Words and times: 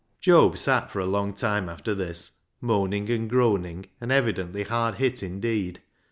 Job 0.19 0.57
sat 0.57 0.89
for 0.89 0.97
a 0.97 1.05
long 1.05 1.31
time 1.31 1.69
after 1.69 1.93
this, 1.93 2.31
moaning 2.59 3.07
and 3.11 3.29
groaning, 3.29 3.85
and 4.01 4.11
evidently 4.11 4.63
hard 4.63 4.95
hit 4.95 5.21
indeed. 5.21 5.79